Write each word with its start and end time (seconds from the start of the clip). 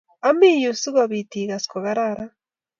ami 0.29 0.49
yu 0.63 0.71
si 0.81 0.87
ko 0.95 1.01
bit 1.11 1.31
I 1.41 1.43
kass 1.49 1.65
ko 1.71 1.77
kararan 1.85 2.29